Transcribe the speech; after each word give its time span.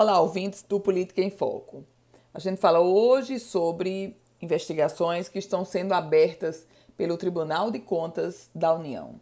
Olá, 0.00 0.20
ouvintes 0.20 0.62
do 0.62 0.78
Política 0.78 1.20
em 1.20 1.28
Foco. 1.28 1.84
A 2.32 2.38
gente 2.38 2.60
fala 2.60 2.78
hoje 2.78 3.40
sobre 3.40 4.16
investigações 4.40 5.28
que 5.28 5.40
estão 5.40 5.64
sendo 5.64 5.92
abertas 5.92 6.64
pelo 6.96 7.16
Tribunal 7.16 7.72
de 7.72 7.80
Contas 7.80 8.48
da 8.54 8.72
União 8.72 9.16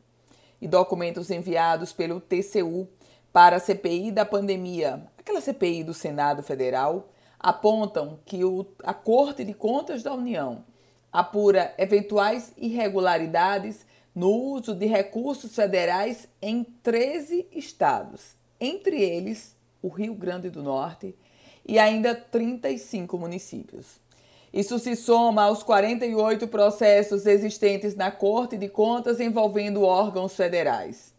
e 0.61 0.69
documentos 0.69 1.31
enviados 1.31 1.95
pelo 1.95 2.21
TCU 2.21 2.87
para 3.33 3.57
a 3.57 3.59
CPI 3.59 4.11
da 4.11 4.27
pandemia, 4.27 5.03
aquela 5.17 5.41
CPI 5.41 5.83
do 5.83 5.95
Senado 5.95 6.43
Federal, 6.43 7.09
apontam 7.41 8.19
que 8.27 8.45
o, 8.45 8.67
a 8.85 8.93
Corte 8.93 9.45
de 9.45 9.55
Contas 9.55 10.03
da 10.03 10.13
União 10.13 10.63
apura 11.11 11.75
eventuais 11.79 12.53
irregularidades 12.55 13.87
no 14.15 14.31
uso 14.31 14.75
de 14.75 14.85
recursos 14.85 15.55
federais 15.55 16.29
em 16.43 16.63
13 16.83 17.49
estados, 17.51 18.37
entre 18.61 19.01
eles 19.01 19.57
o 19.87 19.89
Rio 19.89 20.15
Grande 20.15 20.51
do 20.51 20.65
Norte 20.65 21.15
e 21.65 21.79
ainda 21.79 22.13
35 22.13 23.17
municípios. 23.17 24.01
Isso 24.53 24.79
se 24.81 24.97
soma 24.97 25.45
aos 25.45 25.63
48 25.63 26.49
processos 26.49 27.25
existentes 27.25 27.95
na 27.95 28.11
Corte 28.11 28.57
de 28.57 28.69
Contas 28.69 29.21
envolvendo 29.21 29.83
órgãos 29.83 30.35
federais. 30.35 31.15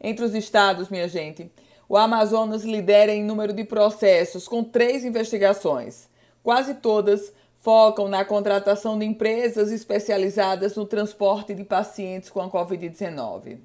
Entre 0.00 0.24
os 0.24 0.34
estados, 0.34 0.88
minha 0.88 1.08
gente, 1.08 1.50
o 1.88 1.96
Amazonas 1.96 2.64
lidera 2.64 3.12
em 3.12 3.24
número 3.24 3.52
de 3.52 3.64
processos, 3.64 4.46
com 4.46 4.62
três 4.62 5.04
investigações. 5.04 6.08
Quase 6.44 6.74
todas 6.74 7.32
focam 7.56 8.06
na 8.08 8.24
contratação 8.24 8.96
de 8.96 9.04
empresas 9.04 9.72
especializadas 9.72 10.76
no 10.76 10.86
transporte 10.86 11.54
de 11.54 11.64
pacientes 11.64 12.30
com 12.30 12.40
a 12.40 12.48
Covid-19. 12.48 13.58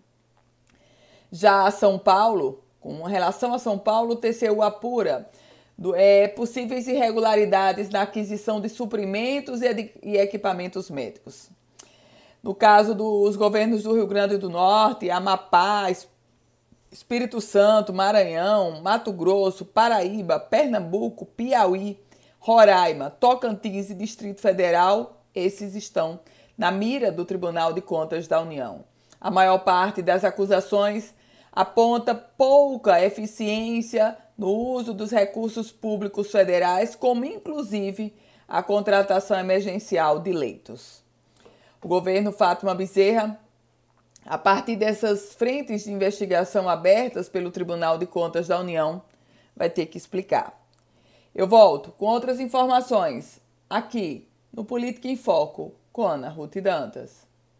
Já 1.31 1.69
São 1.69 1.99
Paulo, 1.99 2.63
com 2.81 3.03
relação 3.03 3.53
a 3.53 3.59
São 3.59 3.77
Paulo, 3.77 4.13
o 4.13 4.15
TCU 4.15 4.61
apura 4.63 5.29
do, 5.77 5.95
é, 5.95 6.27
possíveis 6.27 6.87
irregularidades 6.87 7.89
na 7.89 8.01
aquisição 8.01 8.59
de 8.59 8.67
suprimentos 8.67 9.61
e, 9.61 9.93
e 10.03 10.17
equipamentos 10.17 10.89
médicos. 10.89 11.49
No 12.41 12.55
caso 12.55 12.95
dos 12.95 13.35
governos 13.35 13.83
do 13.83 13.93
Rio 13.93 14.07
Grande 14.07 14.35
do 14.35 14.49
Norte, 14.49 15.11
Amapá, 15.11 15.91
Espírito 16.91 17.39
Santo, 17.39 17.93
Maranhão, 17.93 18.81
Mato 18.81 19.13
Grosso, 19.13 19.63
Paraíba, 19.63 20.39
Pernambuco, 20.39 21.25
Piauí, 21.25 21.99
Roraima, 22.39 23.11
Tocantins 23.11 23.91
e 23.91 23.93
Distrito 23.93 24.41
Federal, 24.41 25.21
esses 25.35 25.75
estão 25.75 26.19
na 26.57 26.71
mira 26.71 27.11
do 27.11 27.25
Tribunal 27.25 27.73
de 27.73 27.81
Contas 27.81 28.27
da 28.27 28.41
União. 28.41 28.83
A 29.19 29.29
maior 29.29 29.59
parte 29.59 30.01
das 30.01 30.23
acusações 30.23 31.13
aponta 31.51 32.15
pouca 32.15 33.03
eficiência 33.03 34.17
no 34.37 34.49
uso 34.49 34.93
dos 34.93 35.11
recursos 35.11 35.71
públicos 35.71 36.31
federais, 36.31 36.95
como 36.95 37.25
inclusive 37.25 38.13
a 38.47 38.63
contratação 38.63 39.39
emergencial 39.39 40.19
de 40.19 40.31
leitos. 40.31 41.03
O 41.81 41.87
governo 41.87 42.31
Fátima 42.31 42.73
Bezerra, 42.75 43.39
a 44.25 44.37
partir 44.37 44.75
dessas 44.75 45.33
frentes 45.33 45.83
de 45.83 45.91
investigação 45.91 46.69
abertas 46.69 47.27
pelo 47.27 47.51
Tribunal 47.51 47.97
de 47.97 48.05
Contas 48.05 48.47
da 48.47 48.59
União, 48.59 49.01
vai 49.55 49.69
ter 49.69 49.87
que 49.87 49.97
explicar. 49.97 50.59
Eu 51.33 51.47
volto 51.47 51.91
com 51.91 52.05
outras 52.05 52.39
informações 52.39 53.41
aqui 53.69 54.27
no 54.51 54.65
Política 54.65 55.07
em 55.07 55.15
Foco 55.15 55.73
com 55.93 56.03
Ana 56.03 56.29
Ruth 56.29 56.57
Dantas. 56.57 57.30